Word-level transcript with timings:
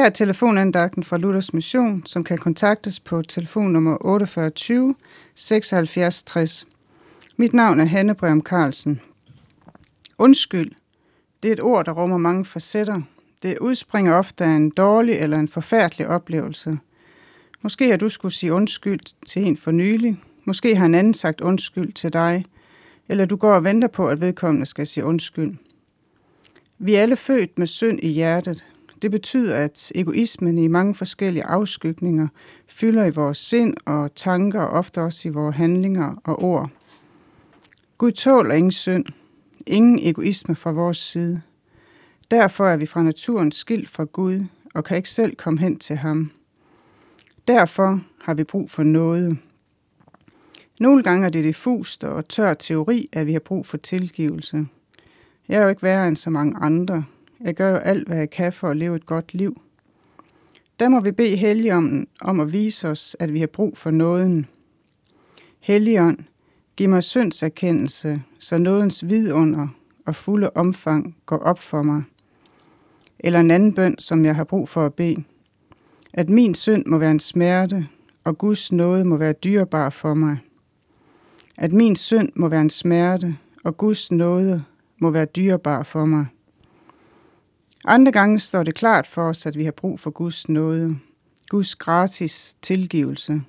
Her 0.00 0.06
er 0.06 0.10
telefonandagten 0.10 1.04
fra 1.04 1.16
Luthers 1.16 1.52
Mission, 1.52 2.02
som 2.06 2.24
kan 2.24 2.38
kontaktes 2.38 3.00
på 3.00 3.22
telefonnummer 3.22 3.96
4820 4.00 4.94
76 5.34 6.22
60. 6.22 6.66
Mit 7.36 7.52
navn 7.52 7.80
er 7.80 7.84
Hanne 7.84 8.14
Breum 8.14 8.42
Carlsen. 8.42 9.00
Undskyld. 10.18 10.72
Det 11.42 11.48
er 11.48 11.52
et 11.52 11.60
ord, 11.60 11.84
der 11.84 11.92
rummer 11.92 12.18
mange 12.18 12.44
facetter. 12.44 13.00
Det 13.42 13.58
udspringer 13.58 14.14
ofte 14.14 14.44
af 14.44 14.48
en 14.48 14.70
dårlig 14.70 15.14
eller 15.14 15.38
en 15.38 15.48
forfærdelig 15.48 16.08
oplevelse. 16.08 16.78
Måske 17.62 17.90
har 17.90 17.96
du 17.96 18.08
skulle 18.08 18.34
sige 18.34 18.52
undskyld 18.52 19.24
til 19.26 19.46
en 19.46 19.56
for 19.56 19.70
nylig. 19.70 20.20
Måske 20.44 20.76
har 20.76 20.86
en 20.86 20.94
anden 20.94 21.14
sagt 21.14 21.40
undskyld 21.40 21.92
til 21.92 22.12
dig. 22.12 22.44
Eller 23.08 23.24
du 23.24 23.36
går 23.36 23.54
og 23.54 23.64
venter 23.64 23.88
på, 23.88 24.06
at 24.06 24.20
vedkommende 24.20 24.66
skal 24.66 24.86
sige 24.86 25.04
undskyld. 25.04 25.54
Vi 26.78 26.94
er 26.94 27.02
alle 27.02 27.16
født 27.16 27.58
med 27.58 27.66
synd 27.66 27.98
i 28.02 28.08
hjertet. 28.08 28.66
Det 29.02 29.10
betyder, 29.10 29.56
at 29.56 29.92
egoismen 29.94 30.58
i 30.58 30.66
mange 30.68 30.94
forskellige 30.94 31.44
afskygninger 31.44 32.28
fylder 32.68 33.04
i 33.04 33.10
vores 33.10 33.38
sind 33.38 33.74
og 33.84 34.14
tanker, 34.14 34.60
og 34.60 34.68
ofte 34.68 35.00
også 35.00 35.28
i 35.28 35.30
vores 35.30 35.56
handlinger 35.56 36.14
og 36.24 36.42
ord. 36.42 36.70
Gud 37.98 38.12
tåler 38.12 38.54
ingen 38.54 38.72
synd, 38.72 39.04
ingen 39.66 39.98
egoisme 40.02 40.54
fra 40.54 40.70
vores 40.70 40.96
side. 40.96 41.40
Derfor 42.30 42.66
er 42.66 42.76
vi 42.76 42.86
fra 42.86 43.02
naturen 43.02 43.52
skilt 43.52 43.88
fra 43.88 44.04
Gud 44.04 44.44
og 44.74 44.84
kan 44.84 44.96
ikke 44.96 45.10
selv 45.10 45.36
komme 45.36 45.60
hen 45.60 45.78
til 45.78 45.96
ham. 45.96 46.30
Derfor 47.48 48.00
har 48.22 48.34
vi 48.34 48.44
brug 48.44 48.70
for 48.70 48.82
noget. 48.82 49.38
Nogle 50.80 51.02
gange 51.02 51.26
er 51.26 51.30
det 51.30 51.44
diffust 51.44 52.04
og 52.04 52.28
tør 52.28 52.54
teori, 52.54 53.08
at 53.12 53.26
vi 53.26 53.32
har 53.32 53.40
brug 53.40 53.66
for 53.66 53.76
tilgivelse. 53.76 54.66
Jeg 55.48 55.58
er 55.58 55.62
jo 55.62 55.68
ikke 55.68 55.82
værre 55.82 56.08
end 56.08 56.16
så 56.16 56.30
mange 56.30 56.56
andre. 56.56 57.04
Jeg 57.40 57.54
gør 57.54 57.70
jo 57.70 57.76
alt, 57.76 58.08
hvad 58.08 58.18
jeg 58.18 58.30
kan 58.30 58.52
for 58.52 58.68
at 58.68 58.76
leve 58.76 58.96
et 58.96 59.06
godt 59.06 59.34
liv. 59.34 59.60
Der 60.80 60.88
må 60.88 61.00
vi 61.00 61.12
bede 61.12 61.36
Helligånden 61.36 62.06
om 62.20 62.40
at 62.40 62.52
vise 62.52 62.88
os, 62.88 63.16
at 63.20 63.32
vi 63.32 63.40
har 63.40 63.46
brug 63.46 63.76
for 63.76 63.90
nåden. 63.90 64.46
Helligånd, 65.60 66.18
giv 66.76 66.88
mig 66.88 67.02
syndserkendelse, 67.02 68.22
så 68.38 68.58
nådens 68.58 69.08
vidunder 69.08 69.68
og 70.06 70.14
fulde 70.14 70.50
omfang 70.54 71.16
går 71.26 71.38
op 71.38 71.58
for 71.58 71.82
mig. 71.82 72.02
Eller 73.18 73.40
en 73.40 73.50
anden 73.50 73.74
bøn, 73.74 73.98
som 73.98 74.24
jeg 74.24 74.36
har 74.36 74.44
brug 74.44 74.68
for 74.68 74.86
at 74.86 74.94
bede. 74.94 75.24
At 76.12 76.28
min 76.28 76.54
synd 76.54 76.86
må 76.86 76.98
være 76.98 77.10
en 77.10 77.20
smerte, 77.20 77.88
og 78.24 78.38
Guds 78.38 78.72
nåde 78.72 79.04
må 79.04 79.16
være 79.16 79.32
dyrebar 79.32 79.90
for 79.90 80.14
mig. 80.14 80.38
At 81.56 81.72
min 81.72 81.96
synd 81.96 82.28
må 82.36 82.48
være 82.48 82.60
en 82.60 82.70
smerte, 82.70 83.36
og 83.64 83.76
Guds 83.76 84.12
nåde 84.12 84.64
må 85.00 85.10
være 85.10 85.24
dyrebar 85.24 85.82
for 85.82 86.04
mig. 86.04 86.26
Andre 87.84 88.12
gange 88.12 88.38
står 88.38 88.62
det 88.62 88.74
klart 88.74 89.06
for 89.06 89.22
os, 89.22 89.46
at 89.46 89.58
vi 89.58 89.64
har 89.64 89.70
brug 89.70 90.00
for 90.00 90.10
Guds 90.10 90.48
nåde, 90.48 90.98
Guds 91.48 91.74
gratis 91.74 92.56
tilgivelse. 92.62 93.42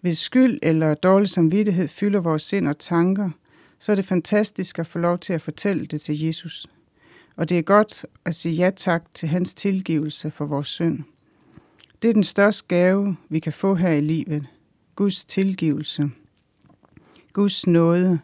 Hvis 0.00 0.18
skyld 0.18 0.58
eller 0.62 0.94
dårlig 0.94 1.28
samvittighed 1.28 1.88
fylder 1.88 2.20
vores 2.20 2.42
sind 2.42 2.68
og 2.68 2.78
tanker, 2.78 3.30
så 3.78 3.92
er 3.92 3.96
det 3.96 4.04
fantastisk 4.04 4.78
at 4.78 4.86
få 4.86 4.98
lov 4.98 5.18
til 5.18 5.32
at 5.32 5.42
fortælle 5.42 5.86
det 5.86 6.00
til 6.00 6.20
Jesus. 6.20 6.66
Og 7.36 7.48
det 7.48 7.58
er 7.58 7.62
godt 7.62 8.06
at 8.24 8.34
sige 8.34 8.54
ja 8.54 8.70
tak 8.70 9.04
til 9.14 9.28
hans 9.28 9.54
tilgivelse 9.54 10.30
for 10.30 10.46
vores 10.46 10.68
synd. 10.68 11.04
Det 12.02 12.10
er 12.10 12.14
den 12.14 12.24
største 12.24 12.68
gave, 12.68 13.16
vi 13.28 13.38
kan 13.38 13.52
få 13.52 13.74
her 13.74 13.90
i 13.90 14.00
livet. 14.00 14.46
Guds 14.96 15.24
tilgivelse. 15.24 16.10
Guds 17.32 17.66
nåde. 17.66 18.18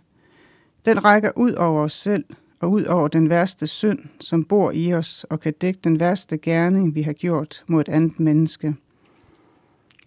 Den 0.84 1.04
rækker 1.04 1.30
ud 1.36 1.52
over 1.52 1.82
os 1.82 1.92
selv 1.92 2.24
og 2.60 2.70
ud 2.70 2.84
over 2.84 3.08
den 3.08 3.30
værste 3.30 3.66
synd, 3.66 3.98
som 4.20 4.44
bor 4.44 4.70
i 4.74 4.94
os 4.94 5.26
og 5.30 5.40
kan 5.40 5.54
dække 5.60 5.80
den 5.84 6.00
værste 6.00 6.38
gerning, 6.38 6.94
vi 6.94 7.02
har 7.02 7.12
gjort 7.12 7.64
mod 7.66 7.80
et 7.80 7.88
andet 7.88 8.20
menneske. 8.20 8.74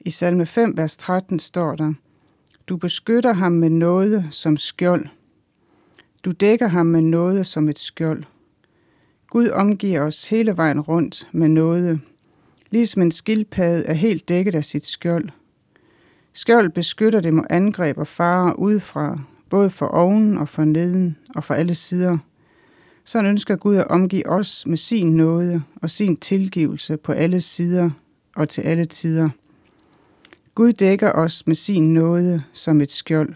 I 0.02 0.10
salme 0.10 0.46
5, 0.46 0.78
vers 0.78 0.98
13 0.98 1.40
står 1.40 1.76
der, 1.76 1.94
Du 2.68 2.78
beskytter 2.78 3.34
ham 3.34 3.52
med 3.52 3.70
noget 3.70 4.28
som 4.32 4.58
skjold. 4.58 5.06
Du 6.26 6.32
dækker 6.32 6.68
ham 6.68 6.86
med 6.86 7.02
noget 7.02 7.48
som 7.48 7.70
et 7.70 7.80
skjold. 7.80 8.24
Gud 9.30 9.50
omgiver 9.50 10.02
os 10.02 10.30
hele 10.30 10.58
vejen 10.58 10.80
rundt 10.80 11.30
med 11.32 11.48
noget, 11.48 12.00
ligesom 12.72 13.02
en 13.02 13.12
skildpadde 13.12 13.86
er 13.86 13.94
helt 13.94 14.30
dækket 14.30 14.56
af 14.56 14.64
sit 14.64 14.86
skjold. 14.86 15.30
Skjold 16.34 16.70
beskytter 16.70 17.20
det 17.22 17.34
mod 17.34 17.44
angreb 17.50 17.98
og 17.98 18.08
farer 18.08 18.54
udefra, 18.54 19.20
både 19.50 19.70
for 19.70 19.86
oven 19.86 20.38
og 20.38 20.50
for 20.50 20.64
neden 20.64 21.18
og 21.36 21.44
for 21.44 21.54
alle 21.54 21.76
sider. 21.76 22.18
Sådan 23.10 23.30
ønsker 23.30 23.56
Gud 23.56 23.76
at 23.76 23.88
omgive 23.88 24.30
os 24.30 24.66
med 24.66 24.78
sin 24.78 25.16
nåde 25.16 25.64
og 25.76 25.90
sin 25.90 26.18
tilgivelse 26.18 26.98
på 26.98 27.12
alle 27.12 27.42
sider 27.42 27.90
og 28.36 28.50
til 28.50 28.62
alle 28.62 28.86
tider. 28.86 29.30
Gud 30.56 30.74
dækker 30.74 31.12
os 31.12 31.48
med 31.48 31.56
sin 31.56 31.94
nåde 31.94 32.44
som 32.54 32.82
et 32.82 32.92
skjold. 32.92 33.36